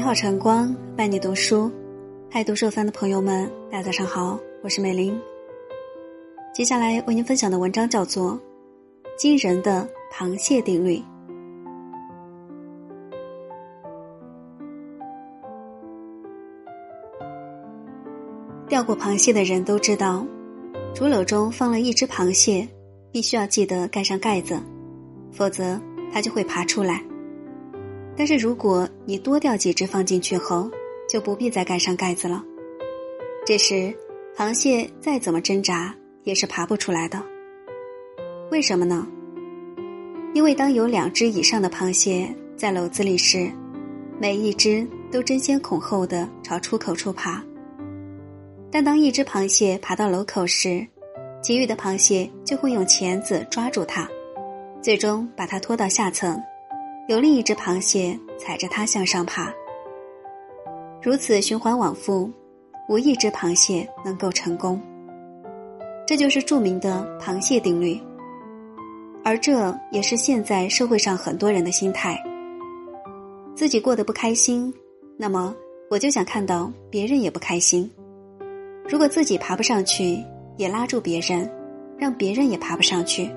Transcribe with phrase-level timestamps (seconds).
[0.00, 1.70] 美好晨光伴你读书，
[2.30, 5.14] 嗨，读书番的朋友们，大家早上好，我是美玲。
[6.54, 8.32] 接下来为您分享的文章叫做
[9.18, 10.96] 《惊人的螃蟹定律》。
[18.70, 20.26] 钓过螃蟹的人都知道，
[20.94, 22.66] 竹篓中放了一只螃蟹，
[23.12, 24.58] 必须要记得盖上盖子，
[25.30, 25.78] 否则
[26.10, 27.04] 它就会爬出来。
[28.16, 30.70] 但是如果你多掉几只放进去后，
[31.08, 32.44] 就不必再盖上盖子了。
[33.46, 33.92] 这时，
[34.36, 37.22] 螃蟹再怎么挣扎也是爬不出来的。
[38.50, 39.06] 为什么呢？
[40.34, 43.50] 因为当有两只以上的螃蟹在篓子里时，
[44.20, 47.42] 每一只都争先恐后的朝出口处爬。
[48.70, 50.86] 但当一只螃蟹爬到篓口时，
[51.42, 54.08] 其余的螃蟹就会用钳子抓住它，
[54.80, 56.40] 最终把它拖到下层。
[57.10, 59.52] 有另一只螃蟹踩着它向上爬，
[61.02, 62.30] 如此循环往复，
[62.88, 64.80] 无一只螃蟹能够成功。
[66.06, 68.00] 这就是著名的螃蟹定律，
[69.24, 72.16] 而这也是现在社会上很多人的心态。
[73.56, 74.72] 自己过得不开心，
[75.16, 75.52] 那么
[75.90, 77.90] 我就想看到别人也不开心。
[78.88, 80.24] 如果自己爬不上去，
[80.56, 81.50] 也拉住别人，
[81.98, 83.28] 让别人也爬不上去。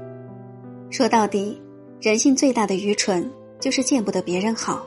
[0.92, 1.60] 说到底，
[2.00, 3.28] 人性最大的愚蠢。
[3.64, 4.86] 就是见不得别人好，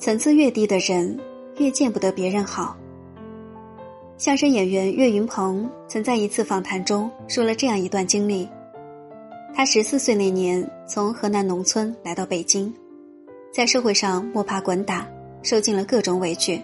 [0.00, 1.16] 层次越低的人，
[1.58, 2.76] 越见不得别人好。
[4.18, 8.48] 相声演员岳云鹏曾在一次访谈中说了这样一段经历：
[9.54, 12.74] 他十四岁那年从河南农村来到北京，
[13.52, 15.06] 在社会上摸爬滚打，
[15.44, 16.60] 受尽了各种委屈。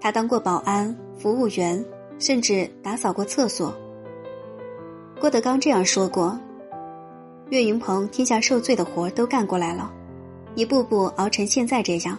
[0.00, 1.84] 他当过保安、服务员，
[2.18, 3.72] 甚至打扫过厕所。
[5.20, 6.36] 郭德纲这样说过。
[7.50, 9.90] 岳云鹏天下受罪的活都干过来了，
[10.54, 12.18] 一步步熬成现在这样。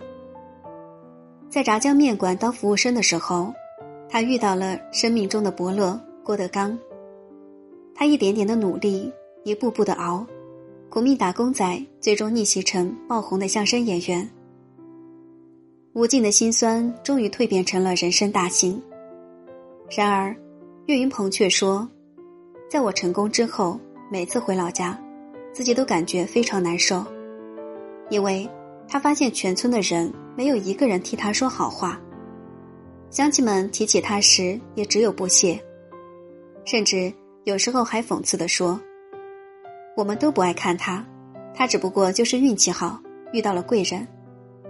[1.50, 3.54] 在炸酱面馆当服务生的时候，
[4.10, 6.78] 他遇到了生命中的伯乐郭德纲。
[7.94, 9.12] 他一点点的努力，
[9.44, 10.26] 一步步的熬，
[10.90, 14.28] 苦命打工仔最终逆袭成爆红的相声演员。
[15.94, 18.82] 无尽的辛酸终于蜕变成了人生大幸。
[19.90, 20.36] 然而，
[20.86, 21.88] 岳云鹏却说，
[22.70, 23.80] 在我成功之后，
[24.12, 25.00] 每次回老家。
[25.54, 27.06] 自己都感觉非常难受，
[28.10, 28.50] 因为
[28.88, 32.00] 他发现全村的人没有一个人替他说好话，
[33.10, 35.60] 乡亲们提起他时也只有不屑，
[36.66, 37.12] 甚至
[37.44, 38.80] 有时候还讽刺的说
[39.98, 41.06] ：“我们都不爱看他，
[41.54, 43.00] 他只不过就是运气好
[43.34, 44.08] 遇到了贵人，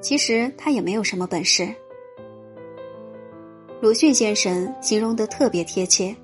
[0.01, 1.67] 其实他也没有什么本事。”
[3.81, 6.15] 鲁迅先生形容的特别贴切，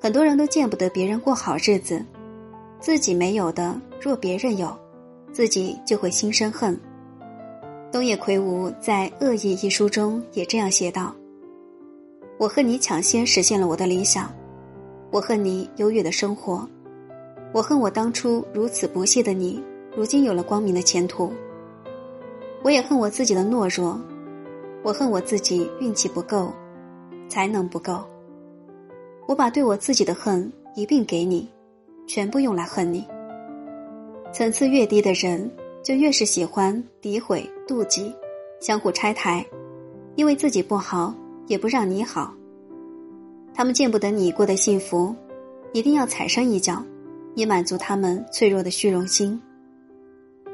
[0.00, 2.04] 很多人都见不得别人过好日子。
[2.78, 4.76] 自己没有的，若别人有，
[5.32, 6.78] 自己就会心生恨。
[7.90, 11.14] 东野圭吾在《恶意》一书中也这样写道
[12.38, 14.30] ：“我恨你抢先实现了我的理想，
[15.10, 16.68] 我恨你优越的生活，
[17.52, 19.62] 我恨我当初如此不屑的你，
[19.96, 21.32] 如今有了光明的前途。
[22.62, 23.98] 我也恨我自己的懦弱，
[24.82, 26.52] 我恨我自己运气不够，
[27.28, 28.04] 才能不够。
[29.26, 31.48] 我把对我自己的恨一并给你。”
[32.06, 33.06] 全部用来恨你。
[34.32, 35.50] 层次越低的人，
[35.82, 38.12] 就越是喜欢诋毁、妒忌，
[38.60, 39.44] 相互拆台，
[40.14, 41.14] 因为自己不好，
[41.46, 42.34] 也不让你好。
[43.54, 45.14] 他们见不得你过得幸福，
[45.72, 46.82] 一定要踩上一脚，
[47.34, 49.40] 以满足他们脆弱的虚荣心。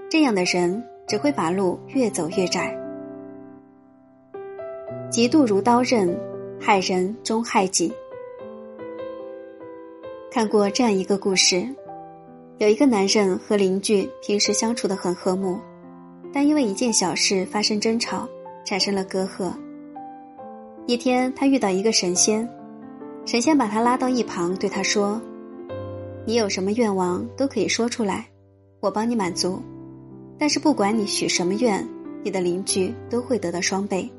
[0.08, 2.78] 这样的人只会把路越走越窄。
[5.10, 6.16] 嫉妒如刀刃，
[6.60, 7.92] 害人终害己。
[10.32, 11.62] 看过这样一个故事，
[12.56, 15.58] 有一个男人和邻居平时相处的很和睦，
[16.32, 18.26] 但因为一件小事发生争吵，
[18.64, 19.52] 产生了隔阂。
[20.86, 22.48] 一天，他遇到一个神仙，
[23.26, 25.20] 神仙把他拉到一旁，对他说
[26.24, 28.26] ：“你有什么愿望都可以说出来，
[28.80, 29.60] 我帮你满足。
[30.38, 31.86] 但是不管你许什么愿，
[32.24, 34.10] 你的邻居都会得到双倍。”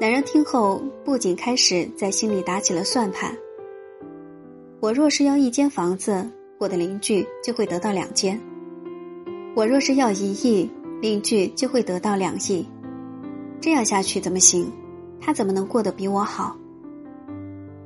[0.00, 3.36] 男人听后，不仅开始在心里打起了算盘。
[4.86, 6.24] 我若是要一间房子，
[6.60, 8.38] 我的邻居就会得到两间；
[9.56, 10.70] 我若是要一亿，
[11.02, 12.64] 邻居就会得到两亿。
[13.60, 14.72] 这样下去怎么行？
[15.20, 16.56] 他怎么能过得比我好？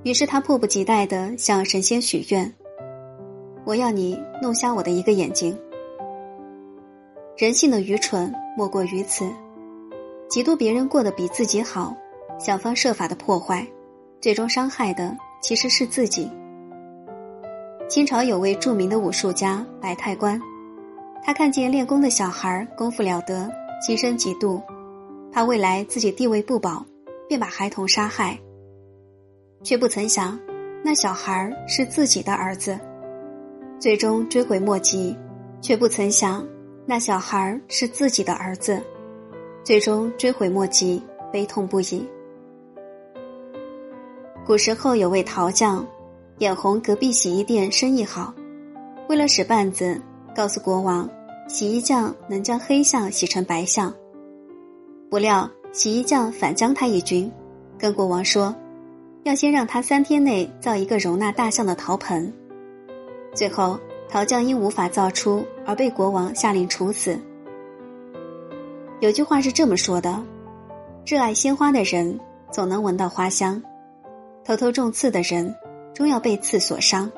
[0.02, 2.52] 于是他迫不及待地向神仙许愿
[3.64, 5.58] ：“我要你弄瞎我的一个眼睛。”
[7.35, 9.25] 人性的愚蠢莫过于此，
[10.29, 11.97] 嫉妒别人过得比自己好，
[12.38, 13.67] 想方设法的破坏，
[14.20, 16.31] 最终伤害的其实是自己。
[17.90, 20.40] 清朝有位著名的武术家白太官，
[21.25, 23.50] 他看见练功的小孩功夫了得，
[23.84, 24.62] 心生嫉妒，
[25.32, 26.87] 怕未来自己地位不保，
[27.28, 28.38] 便把孩童杀害。
[29.64, 30.38] 却不曾想，
[30.84, 32.78] 那小孩是自己的儿子，
[33.81, 35.12] 最终追悔莫及；
[35.60, 36.46] 却不曾想，
[36.87, 38.81] 那小孩是自己的儿子，
[39.64, 41.02] 最终追悔莫及，
[41.32, 42.08] 悲痛不已。
[44.46, 45.84] 古时候有位陶匠，
[46.40, 48.32] 眼红隔壁洗衣店生意好，
[49.10, 50.00] 为了使绊子，
[50.34, 51.06] 告诉国王，
[51.46, 53.92] 洗衣匠能将黑象洗成白象。
[55.10, 57.31] 不料洗衣匠反将他一军，
[57.78, 58.54] 跟国王说。
[59.25, 62.32] 要先让他三天内造一个容纳大象的陶盆，
[63.34, 63.78] 最后
[64.08, 67.19] 陶匠因无法造出而被国王下令处死。
[69.00, 70.19] 有句话是这么说的：
[71.04, 72.19] 热爱鲜花的人
[72.50, 73.62] 总能闻到花香，
[74.42, 75.54] 偷偷种刺的人
[76.00, 77.12] 终要被刺所伤。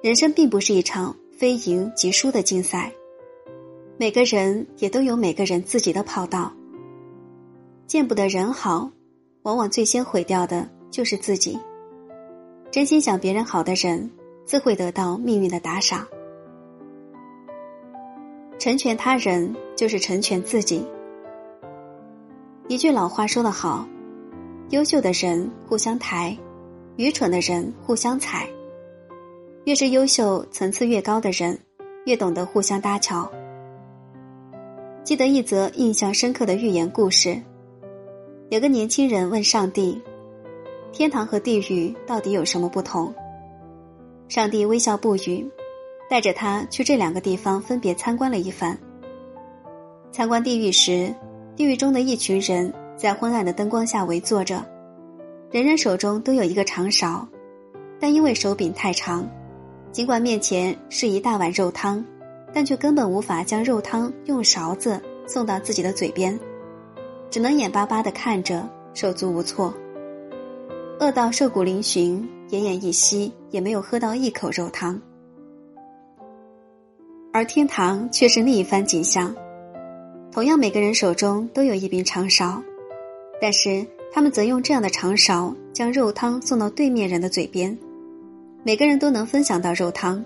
[0.00, 2.92] 人生并不是一场非赢即输的竞赛，
[3.96, 6.52] 每个人也都有每个人自己的跑道。
[7.88, 8.88] 见不得人好。
[9.42, 11.58] 往往最先毁掉的就是自己。
[12.70, 14.08] 真心想别人好的人，
[14.44, 16.06] 自会得到命运的打赏。
[18.60, 20.86] 成全他人，就是成全自己。
[22.68, 23.86] 一句老话说得好
[24.70, 26.34] ：“优秀的人互相抬，
[26.96, 28.48] 愚蠢的人互相踩。”
[29.64, 31.58] 越是优秀、层次越高的人，
[32.04, 33.30] 越懂得互相搭桥。
[35.02, 37.40] 记得一则印象深刻的寓言故事。
[38.50, 40.00] 有个年轻人问上帝
[40.92, 43.12] ：“天堂和地狱到底有什么不同？”
[44.28, 45.50] 上帝微笑不语，
[46.08, 48.78] 带着他去这两个地方分别参观了一番。
[50.12, 51.14] 参观地狱时，
[51.56, 54.64] 地狱中的一群人在昏暗的灯光下围坐着，
[55.54, 57.24] 人人手中都有一个长勺，
[58.00, 59.24] 但因为手柄太长，
[59.92, 62.04] 尽管面前是一大碗肉汤，
[62.52, 66.36] 但却根本无法将肉汤用勺子送到自己的嘴边。
[67.30, 69.72] 只能眼巴巴的看着，手足无措，
[70.98, 75.00] 饿到瘦骨嶙峋，奄奄一息，也没有喝到一口肉汤。
[77.32, 79.32] 而天堂却是另一番景象，
[80.32, 82.60] 同样每个人手中都有一柄长勺，
[83.40, 87.76] 但是他们则用这样的长勺将肉汤送到对面人的嘴边，
[88.62, 90.24] 每个人都能分享到肉汤，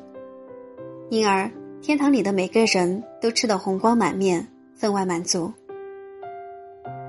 [1.08, 1.50] 因而
[1.80, 5.50] 天堂里的每个人都吃得红光满面，分外满足。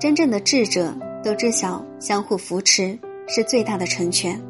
[0.00, 0.90] 真正的智者
[1.22, 2.98] 都知晓相互扶持
[3.28, 4.40] 是最大的成全。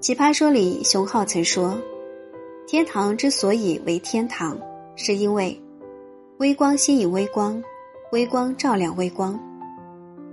[0.00, 1.80] 奇葩说里，熊浩曾说
[2.68, 4.60] ：“天堂之所以为天堂，
[4.96, 5.58] 是因为
[6.36, 7.64] 微光吸引微光，
[8.12, 9.40] 微光照亮微光，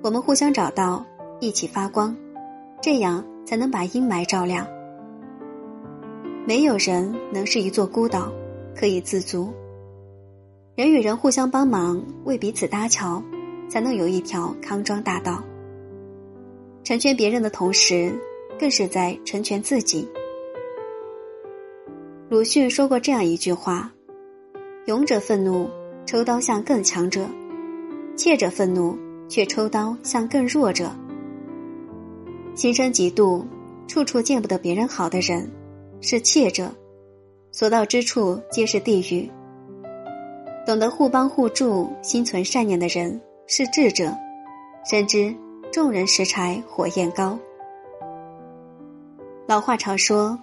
[0.01, 1.05] 我们互相找到，
[1.39, 2.15] 一起发光，
[2.81, 4.67] 这样才能把阴霾照亮。
[6.45, 8.31] 没有人能是一座孤岛，
[8.75, 9.53] 可以自足。
[10.75, 13.21] 人与人互相帮忙，为彼此搭桥。”
[13.71, 15.41] 才能有一条康庄大道。
[16.83, 18.13] 成全别人的同时，
[18.59, 20.05] 更是在成全自己。
[22.27, 23.89] 鲁迅说过这样一句话
[24.87, 25.69] ：“勇者愤怒，
[26.05, 27.23] 抽刀向更强者；
[28.17, 28.97] 怯者愤怒，
[29.31, 30.91] 却抽刀向更弱者。
[32.53, 33.45] 心生嫉妒，
[33.87, 35.49] 处处见不得别人好的人，
[36.01, 36.65] 是怯者；
[37.53, 39.31] 所到之处皆是地狱。
[40.65, 44.15] 懂得互帮互助、心存善念的人。”是智者，
[44.85, 45.35] 深知
[45.73, 47.37] 众人拾柴火焰高。
[49.45, 50.39] 老话常说，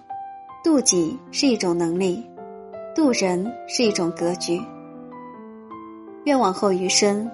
[0.63, 2.23] 渡己是一种能力，
[2.93, 4.61] 渡人是一种格局。
[6.25, 7.27] 愿往后余生，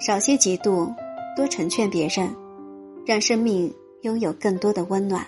[0.00, 0.94] 少些嫉妒，
[1.36, 2.32] 多成全别人，
[3.04, 5.26] 让生命拥有更多的温暖。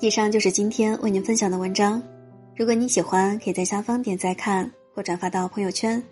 [0.00, 2.02] 以上就是今天为您分享的文章。
[2.56, 6.02] 如果你喜欢，可以在下方点赞看或转发到朋友圈。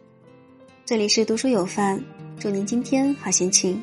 [0.84, 1.98] 这里是读书有范，
[2.38, 3.82] 祝您今天好心情。